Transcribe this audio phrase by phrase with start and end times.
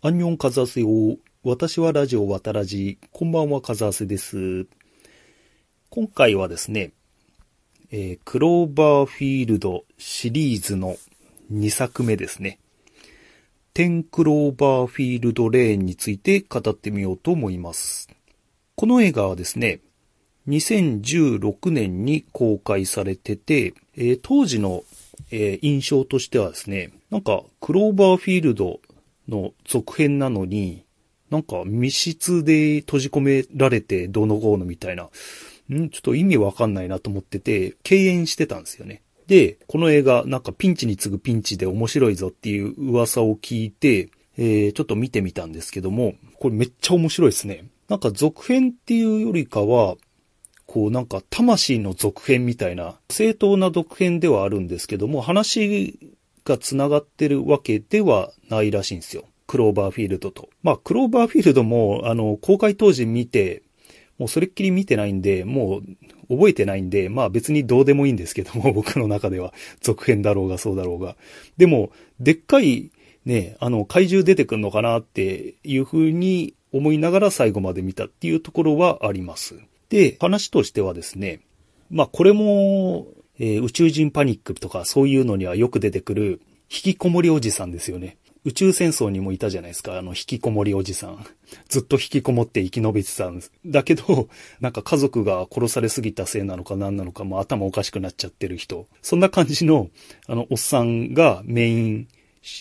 [0.00, 1.16] アンニョンカズアセよ。
[1.42, 2.98] 私はラジオ渡らじ。
[3.10, 4.68] こんばんは、カズアセです。
[5.90, 6.92] 今回はですね、
[7.90, 10.96] えークローバーフィールドシリーズの
[11.52, 12.60] 2作目ですね。
[13.74, 18.08] テンクローバーフィールドレーンについて語ってみようと思います。
[18.76, 19.80] この映画はですね、
[20.46, 24.84] 2016年に公開されてて、えー当時の、
[25.32, 28.78] えー印象としてはですね、なんかクローバーフィールド
[29.28, 30.84] の続編なのに、
[31.30, 35.10] なんか密室で閉じ込められてどうのこうのみたいな、
[35.72, 35.90] ん？
[35.90, 39.02] ちょっと意味わかんないなと思ってて、敬遠してたんですよね。
[39.26, 47.66] で、この映画、なんかピンチに次ぐピンチで面白いぞっていう噂を聞いて、えー、ちょっと見てみたんですけども、これめっちゃ面白いですね。
[47.88, 49.96] なんか続編っていうよりかは、
[50.64, 55.98] こうなんか魂の続編みたいな、正当な続編ではあるんですけども、話
[56.48, 59.24] が繋がってるわけではないらしいんですよ。
[59.46, 60.48] クローバーフィールドと。
[60.62, 63.62] まあ、クローバーフィールドも、あの、公開当時見て、
[64.18, 69.54] もうそれっきり見てないんで、もう覚えてないんで、まあ別にどうでもいいんですけども、 僕の中では。
[69.80, 71.16] 続編だろうがそうだろうが。
[71.56, 72.90] でも、でっかい
[73.24, 79.54] ね、あの、怪獣出てくんのかなっていう風に思いながら最後まで見たっていうところはあります。
[79.88, 81.40] で、話としてはですね、
[81.90, 83.06] まあこれも、
[83.38, 88.18] えー宇宙人パニックとかそういうのにはよく出てくる引きこもりおじさんですよね。
[88.44, 91.26] 宇宙戦争にもいたじゃないですか、あの引きこもりおじさん。
[91.68, 93.52] ずっと引きこもって生き延びてたんです。
[93.66, 94.28] だけど、
[94.60, 98.86] なんか家族が殺されすぎたせいなのか何なのか、もう頭おかしくなっちゃってる人。
[99.02, 99.90] そんな感じの、
[100.26, 102.08] あの、おっさんがメイン、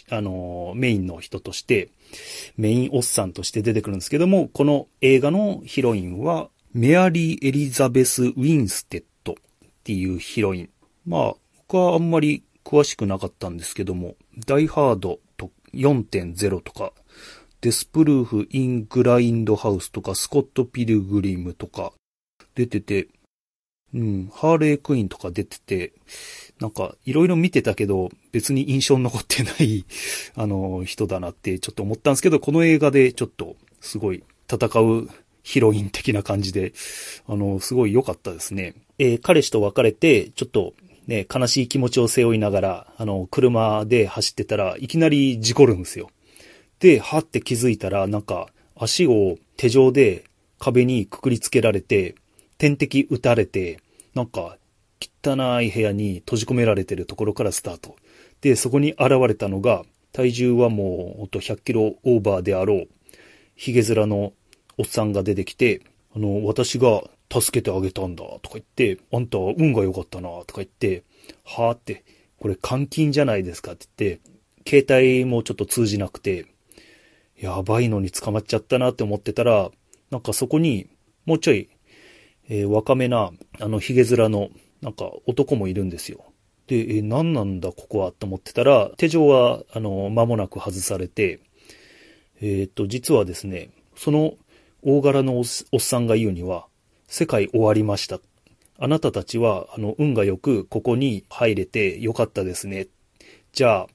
[0.09, 1.89] あの、メインの人として、
[2.57, 9.07] メインおっさんとして出てくるんですけども、この映画のヒロインは、メアリー・エリザベス・ウィンステッド
[9.87, 10.69] っていうヒロイン。
[11.05, 11.35] まあ、
[11.69, 16.91] 僕はあんまり詳しくなかったんですけども、ダイハードと4.0とか、
[17.61, 21.93] デスプルーフ・イン・グラインド・ハウスとか、スコット・ピルグリムとか
[22.53, 23.07] 出てて、
[23.93, 25.93] うん、ハーレー・クイーンとか出てて、
[26.59, 29.85] なんか、いろいろ見てたけど、別に印象に残ってない、
[30.35, 35.09] あの、人だなってちょっと思ったんですけど、この映画でちょっと、すごい、戦う
[35.47, 36.73] ヒロイン的な感じで、
[37.25, 38.73] あの、すごい良かったですね。
[38.99, 40.73] えー彼氏と別れて、ちょっと、
[41.07, 46.09] ね、悲しい気持ちを背負いながら、あの、車で走ってたらいきなり事故るんですよ。
[46.79, 50.25] で、はって気づいたら、なんか、足を手錠で
[50.59, 52.15] 壁にくくりつけられて、
[52.57, 53.79] 点滴打たれて、
[54.15, 54.57] なんか、
[55.23, 57.95] 汚い部屋に閉じ込められてるところからスタート。
[58.41, 62.87] で、そこに現れたのが、体重はもう、ほんと100キロオーバーであろう、
[63.55, 64.33] ヒゲ面の
[64.77, 65.81] おっさんが出てきて、
[66.15, 71.03] あの、私が助けてあげたんだ、とか言って、あんた運が良かったな、とか言って、
[71.43, 72.03] はーって、
[72.39, 76.45] これ監禁じゃないですかって言って、携帯もちょっと通じなくて、
[77.39, 79.71] やばいのに捕まっちゃったなって思ってたら、
[80.09, 80.87] なんかそこに、
[81.25, 81.69] もうちょい、
[82.49, 84.49] えー若めな、あの、ヒゲ面の、
[84.81, 86.23] なんか男もいるんですよ。
[86.67, 91.39] で、えー何なんだここはと思ってたら、手錠は、あの、間もなく外されて、
[92.41, 94.35] えっ、と、実はですね、その
[94.81, 96.67] 大柄のおっさんが言うには、
[97.07, 98.19] 世界終わりました。
[98.79, 102.87] あなたたちは、あの、運が良く、ここに入れてよかったですね。
[103.53, 103.87] じゃあ、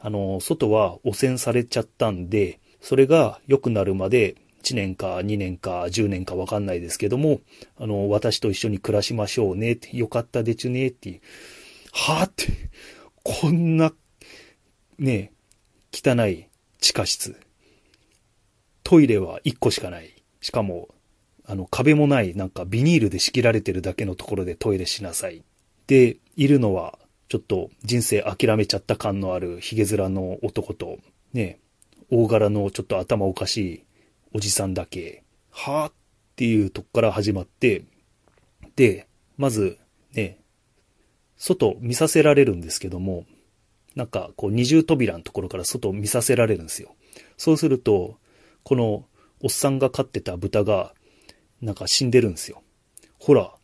[0.00, 7.40] あの、外は汚染されちゃったんで、それが良くなるまで、1年か2年か10年かわかんないですけども、
[7.78, 11.20] あの、私と一緒に暮らしましょうねって、よかったでちゅねっていう。
[11.92, 12.46] はぁって、
[13.22, 13.92] こんな、
[14.98, 15.32] ね、
[15.92, 16.48] 汚い
[16.80, 17.36] 地下室。
[18.82, 20.17] トイレは1個しかない。
[20.40, 20.88] しかも、
[21.46, 25.42] あの、壁もない、なんかビニールで仕切られてるだけのところでトイレしなさい。
[25.86, 30.98] で、いるのは、ちょっと人生諦めちゃった感のあるヒゲ面の男と、
[31.32, 31.58] ね、
[32.10, 33.84] 大柄のちょっと頭おかしい
[34.32, 35.92] おじさんだけ、はぁっ
[36.36, 37.84] ていうとこから始まって、
[38.76, 39.06] で、
[39.36, 39.78] まず、
[40.12, 40.38] ね、
[41.36, 43.26] 外見させられるんですけども、
[43.94, 46.94] なんかこう二重扉のところから外見させられるんですよ。
[47.36, 48.16] そうすると、
[48.62, 49.04] この
[49.40, 50.94] おっさんが飼ってた豚が、
[51.60, 52.62] なんか死んでるんですよ。
[53.18, 53.54] ほら、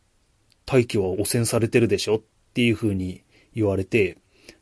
[0.65, 2.21] 大気は汚染されてるでしょっ
[2.53, 3.23] ていう風に
[3.53, 4.17] 言われて、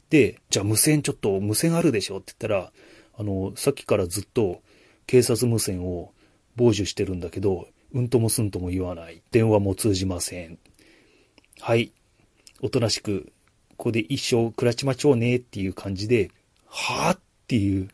[0.10, 2.71] で、じゃあ無線ちょっと無線あるでしょって言ったら、
[3.15, 4.62] あの、さっきからずっと
[5.07, 6.13] 警察無線を
[6.57, 9.21] 傍受してるんだけど、うんともすんとも言わない。
[9.31, 10.57] 電話も通じません。
[11.59, 11.92] はい。
[12.62, 13.31] おとなしく、
[13.77, 16.31] ここで一生暮らしましょうねっていう感じで、
[16.68, 17.89] はぁっていう。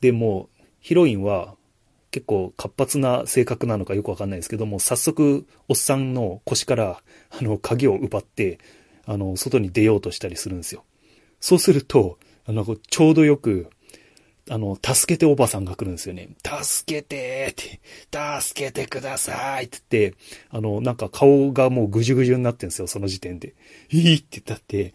[0.00, 0.48] で、も、
[0.80, 1.54] ヒロインは
[2.10, 8.58] 結構活発な性格なのかよくわかんないですけども、早速、おっさんの腰から、あの、鍵を奪って、
[9.06, 10.84] あの、外に出ようとしたりするんですよ。
[11.40, 13.70] そうすると、あの、ちょうどよく、
[14.48, 16.28] あの、助けておばさんが来るんですよね。
[16.42, 20.18] 助けてーって、助けてくださいって言って、
[20.48, 23.54] あの、なんか顔がもうぐじゅぐじゅになってんですよ、その時点で。
[23.90, 24.92] いいって言ったって、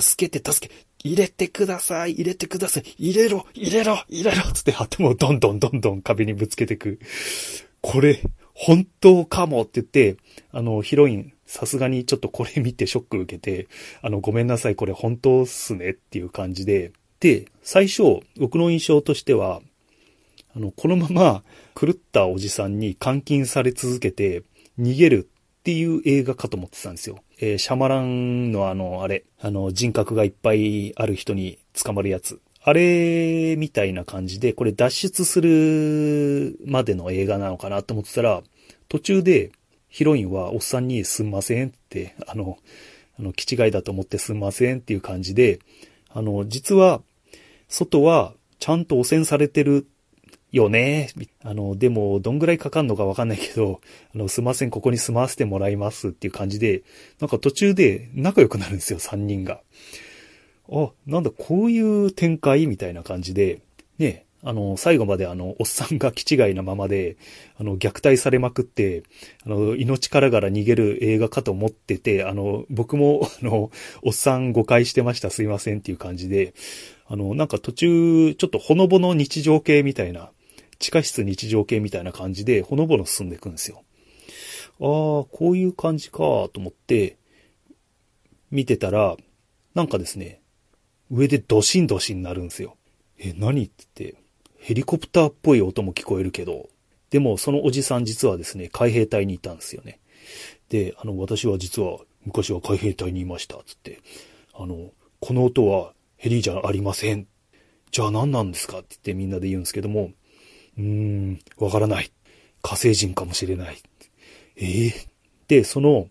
[0.00, 6.98] 助けて、助け、入れてください、入れてください、入れろ、入れろ、入れろつって頭をどんどんどんどん壁にぶつけていく。
[7.80, 8.20] これ、
[8.54, 10.16] 本当かもって言って、
[10.52, 13.68] あの、ヒロイン、さすがにちょっとこれ見てショック受けて、
[14.00, 19.60] あの、ごめんなさい、これ本当っすねっていう感じで、で、最初、僕の印象としては、
[20.54, 21.44] あの、このまま
[21.78, 24.42] 狂ったおじさんに監禁され続けて
[24.78, 25.28] 逃げる
[25.60, 27.18] っていう映画かと思ってたんですよ。
[27.44, 32.40] えー、シャマランのあの、あれ、あの、人格がいっぱいある人に捕まるやつ。
[32.62, 38.44] あれみたいな感じで、これ脱出するまでの映画なのかなと思ってたら、
[38.88, 39.50] 途中で
[39.88, 42.58] ヒロインはおっさんにすんませんって、あの、
[43.18, 45.58] あの、気違いだと思ってすんませんっていう感じで、
[46.10, 47.02] あの、実は
[47.66, 49.84] 外はちゃんと汚染されてる
[50.52, 51.08] よね。
[51.42, 53.80] あの、でも、どんぐらいかかんのかわかんないけど、
[54.14, 56.82] あの、すいません、ここに住まわせてもらいますっていう感じで、
[57.20, 59.60] なんか途中で仲良くなるんですよ、3人が。
[60.70, 63.60] あ、なんだ、こういう展開みたいな感じで、
[63.98, 67.16] ね、あの、最後まであの、おっさんが気違いなままで、
[67.58, 69.04] あの、虐待されまくって、
[69.46, 73.70] あの、命からがら逃げる映画かと思ってて、あの、僕も、あの、
[74.02, 76.54] おっさん誤解してました、すいませんっていう感じで、
[77.06, 80.30] あの、なんか途中、ちょっとほのぼの日常系みたいな、
[80.82, 83.84] 地下室日常系みたいな感じで、ほのぼの進んでいくんですよ。
[84.80, 87.16] ああ、こういう感じか、と思って、
[88.50, 89.16] 見てたら、
[89.74, 90.40] なんかですね、
[91.08, 92.76] 上でドシンドシンになるんですよ。
[93.16, 94.18] え、何って言って、
[94.58, 96.68] ヘリコプターっぽい音も聞こえるけど、
[97.10, 100.00] でもそのおじさん実はですね、海兵隊にいたんですよね。
[100.68, 104.00] で、あの、私は実は昔は海兵隊にいました、つって。
[104.52, 104.90] あの、
[105.20, 107.28] この音はヘリじゃありません。
[107.92, 110.10] じゃあ何なんですかって言ってみんなで言うんですけども、
[110.78, 112.10] うーん、わからない。
[112.62, 113.76] 火星人かもしれない。
[114.56, 114.92] ええー、
[115.48, 116.08] で、その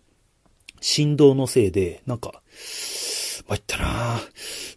[0.80, 2.42] 振動のせいで、なんか、
[3.48, 4.16] 参ったな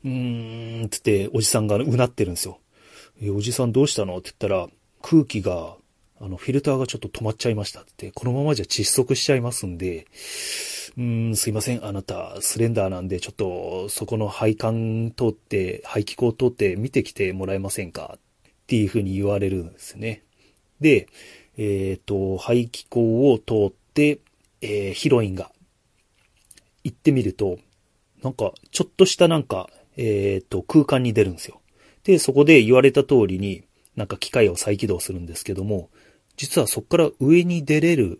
[0.04, 2.60] うーん、つっておじさんがうなってるんですよ。
[3.22, 4.18] えおじさんどうしたの？
[4.18, 4.68] って言ったら、
[5.02, 5.76] 空気が、
[6.20, 10.08] あの、フィルターがちょっと止まっちゃいましたって、このままじゃ窒息しちゃいますんで、
[10.98, 18.18] うーん、すいません、あなた、スレンダーなんで、ちょっと、そこの配管通って、排気口通って見てきてもらえませんか？
[18.66, 20.24] っていうふうに言われるんですね。
[20.82, 21.08] で、
[21.56, 24.20] えっ、ー、と、排気口を通って、
[24.62, 25.52] えー、ヒロインが
[26.84, 27.60] 行ってみると、
[28.24, 31.62] なんか、ちょっとしたなんか、えっ、ー、と、空間に出るんですよ。
[32.04, 33.64] で、そこで言われた通りに、
[33.96, 35.90] なんか機械を再起動するんですけども、
[36.38, 38.20] 実はそこから上に出れる、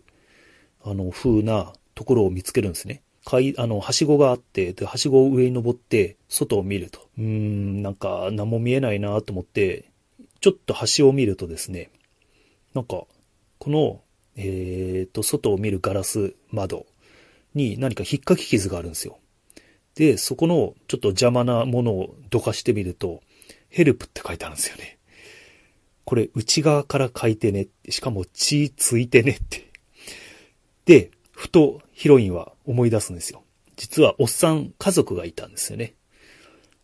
[0.84, 3.02] あの、風なところを見つけるんですね。
[3.24, 7.00] 階、あの、はしごがあって、で、はしごを上に登って、外を見ると。
[7.18, 9.90] うーん、なんか、何も見えないなと思って、
[10.40, 11.90] ちょっと端を見るとですね、
[12.74, 13.04] なんか、
[13.58, 14.00] この、
[14.36, 16.86] えっ、ー、と、外を見るガラス窓
[17.54, 19.18] に何か引っかき傷があるんですよ。
[19.94, 23.22] で、そこのちょっと邪魔なものをどかしてみると、
[23.68, 24.98] ヘルプって書いてあるんですよね。
[26.04, 27.66] これ内側から書いてね。
[27.88, 29.70] しかも血ついてねって。
[30.84, 33.42] で、ふとヒロインは思い出すんですよ。
[33.76, 35.94] 実はおっさん家族がいたんですよね。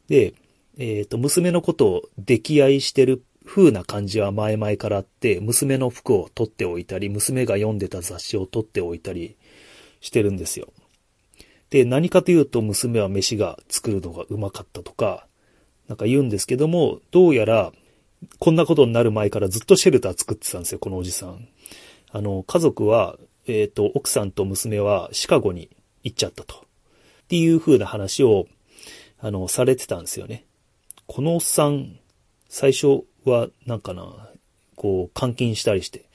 [0.09, 0.35] で、
[0.79, 9.37] えっ、ー、と、娘のことを溺愛してる風な感じは前々からあって、娘の服を取っておいたり、娘が読んでた雑誌を取っておいたり
[10.01, 10.73] してるんですよ。
[11.71, 15.27] で、何かというと娘は飯が作るのがうまかったとか、
[15.89, 17.73] なんか言うんですけども、どうやら、
[18.39, 21.49] こんなことになる前からずっとシェルター作ってたんですよ、このおじさん。
[22.11, 25.71] あの、家族は、えっ、ー、と、奥さんと娘はシカゴに
[26.05, 26.55] 行っちゃったと。
[26.55, 26.59] っ
[27.29, 28.47] ていう風な話を、
[29.19, 30.45] あの、されてたんですよね。
[31.07, 31.99] このおっさん、
[32.49, 34.29] 最初は、なんかな、
[34.77, 36.07] こう、監禁したりして、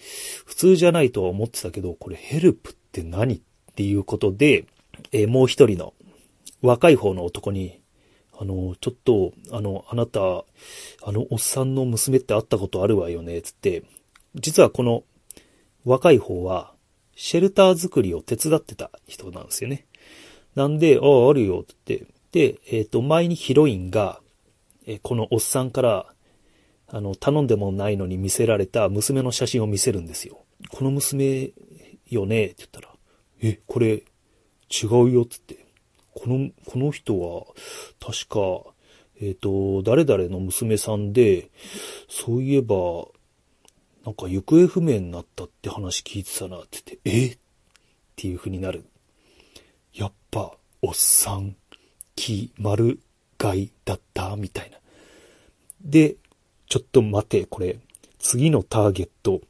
[0.46, 3.42] 普通じゃないとは思ってたけど、これヘルプって何っ
[3.76, 4.66] ていうことで、
[5.12, 5.94] えー、もう一人の
[6.62, 7.80] 若い方の男に、
[8.40, 13.84] あの、ちょっと、あの、あなた、あのおっさんの娘って会ったことあるわよね、つって、
[14.36, 15.04] 実はこの
[15.86, 16.74] 若い方は、
[17.16, 19.86] シェルター作りを手伝ってた人なんですよね。
[20.56, 22.08] なんで、ああ、あるよ、って言って。
[22.32, 24.20] で、えっ、ー、と、前にヒロインが、
[24.86, 26.06] えこのおっさんから、
[26.90, 30.44] あの、頼んでもないのに見せられた娘の写真を見せるんですよ。
[30.72, 31.52] この娘
[32.10, 32.46] よね？
[32.46, 32.90] って言ったら、
[33.42, 34.04] え、これ、
[34.70, 35.66] 違うよ、つって。
[36.14, 37.46] この、この人は、
[38.00, 38.74] 確か、
[39.20, 41.50] えっ、ー、と、誰々の娘さんで、
[42.10, 43.08] そういえば、
[44.06, 47.28] なんか行方不明になったって話聞いてたなって言って、え？
[47.34, 47.38] っ
[48.16, 48.86] ていう風になる。
[49.94, 51.56] やっぱ、おっさん、
[52.16, 53.00] 木、丸、
[53.38, 54.36] 貝だった？
[54.38, 54.78] みたいな。
[55.82, 56.16] で、
[56.68, 57.80] ちょっと待て、これ、
[58.20, 59.42] 次のターゲット、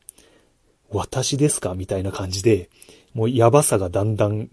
[0.89, 1.74] 私ですか？
[1.74, 2.69] みたいな感じで、
[3.13, 4.50] もうやばさがだんだん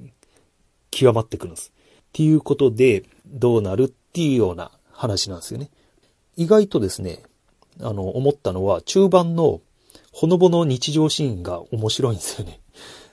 [0.90, 1.72] 極まってくるんです。
[1.76, 5.70] っていうことで、どうなるっていうような話なんですよね。
[6.36, 7.22] 意外とですね、
[7.80, 9.60] あの、思ったのは、中盤の
[10.12, 12.60] ほのぼの日常シーンが面白いんですよね。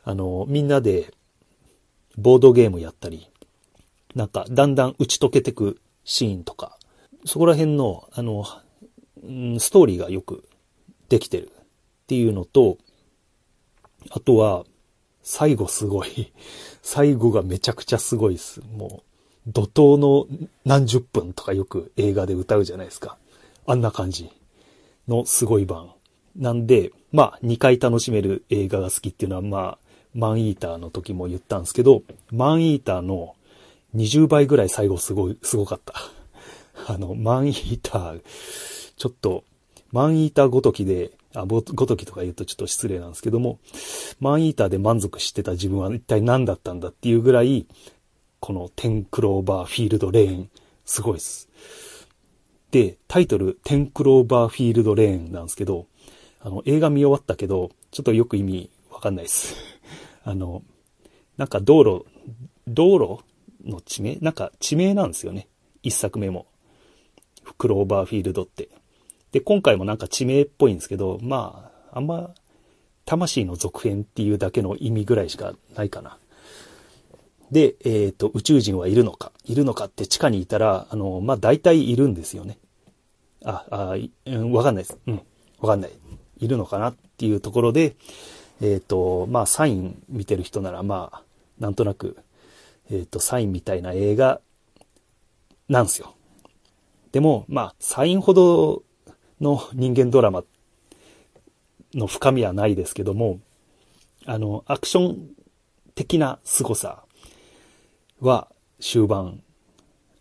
[0.03, 1.13] あの、みんなで、
[2.17, 3.27] ボードゲームやったり、
[4.15, 6.77] なんか、だんだん打ち解けてくシーンとか、
[7.25, 8.45] そこら辺の、あの、
[9.59, 10.43] ストーリーがよく
[11.09, 11.51] できてるっ
[12.07, 12.77] ていうのと、
[14.09, 14.65] あとは、
[15.23, 16.33] 最後すごい。
[16.81, 18.61] 最後がめちゃくちゃすごいです。
[18.75, 19.03] も
[19.47, 20.27] う、怒涛の
[20.65, 23.17] 何十分とかよく映画で歌うじゃないですか。
[23.67, 24.29] あんな感じ
[25.07, 25.91] のすごい版。
[26.35, 29.77] なんで、まあ、2回楽しめる映画が好きっていうのは、まあ、
[30.13, 33.35] マンイーターの時も言ったんですけど、マンイーターの
[33.95, 35.93] 20倍ぐらい最後すごい、すごかった。
[36.87, 38.21] あの、マンイーター、
[39.01, 39.43] ちょっと、
[39.91, 43.57] マンイーターごときで、あ、ごときとか言うとちょっと失礼なんですけども、
[44.19, 47.65] マンイーターで満足してた自分は一体何だったんだっていうぐらい、
[48.39, 50.51] このテンクローバーフィールドレーン、
[50.85, 51.49] すごいです。
[52.69, 55.87] で、タイトル、テンクローバーフィールドレーンなんですけど、
[56.39, 59.55] あの、映画見終わったけど、ちょっとよく意味わかんないです。
[60.23, 60.61] あの、
[61.37, 62.05] なんか道路、
[62.67, 63.23] 道路
[63.65, 64.17] の地名？
[64.21, 65.47] なんか地名なんですよね。
[65.81, 66.45] 一作目も。
[67.57, 68.69] クローバーフィールドって。
[69.31, 72.33] で、今回もなんか地名っぽいんですけど、まあ、あんま、
[73.05, 76.17] 魂の続編っていうだけの意味ぐらいしかないかな。
[77.51, 82.57] で、えっ、ー、と、宇宙人はいるのかいるのかって地下にいたら、あの、まあ、大体いるんですよね。
[83.43, 83.95] あ、あ、
[84.25, 84.97] うん、わかんないです。
[85.05, 85.21] うん、
[85.59, 85.91] わかんない。
[86.39, 87.95] いるのかなっていうところで、
[88.61, 91.23] えっ、ー、と、まあ、サイン見てる人なら、まあ、
[91.59, 92.17] なんとなく、
[92.89, 94.39] えっ、ー、と、サインみたいな映画
[95.67, 96.15] なんですよ。
[97.11, 98.83] でも、まあ、サインほど
[99.41, 100.43] の人間ドラマ
[101.93, 103.39] の深みはないですけども、
[104.25, 105.29] あの、アクション
[105.95, 107.03] 的な凄さ
[108.19, 108.47] は
[108.79, 109.41] 終盤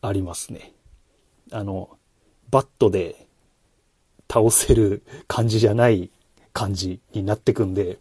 [0.01, 0.73] ありますね。
[1.53, 1.91] あの、
[2.51, 3.27] バットで
[4.31, 6.11] 倒せる感じじゃない
[6.53, 7.99] 感じになってくんで、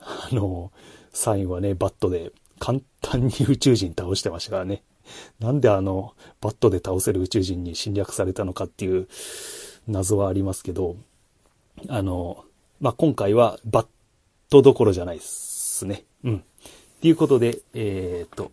[0.00, 0.70] あの、
[1.12, 4.82] サインはね、バットで簡単に宇宙人倒してましたからね。
[5.40, 9.08] なんであの、バットで倒せる宇宙人に侵略されたのかっていう
[9.86, 10.96] 謎はありますけど、
[11.88, 12.44] あの、
[12.80, 13.86] まあ、今回はバッ
[14.50, 16.04] トどころじゃないですね。
[16.24, 16.44] うん。
[17.00, 18.52] ということで、えー、っと、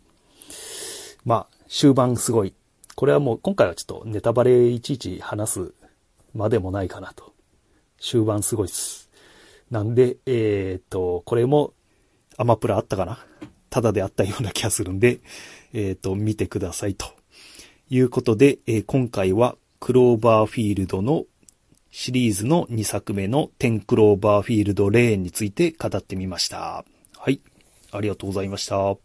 [1.25, 2.53] まあ、終盤すごい。
[2.95, 5.73] これはもう今回はちょっとネタバレいちいち話す
[6.35, 7.33] までもないかなと。
[7.99, 9.09] 終盤すごいっす。
[9.71, 11.73] なんで、えー、っと、これも
[12.37, 13.17] アマプラあったかな？
[13.69, 15.21] ただであったような気がするんで、
[15.73, 17.07] えっ、と、見てくださいと。
[17.89, 21.25] いうことで、えー、今回はクローバーフィールドの
[21.91, 26.85] シリーズの2作目のテンクローバーフィールドレーンについて語ってみました。
[27.17, 27.41] はい。
[27.91, 28.95] ありがとうございました。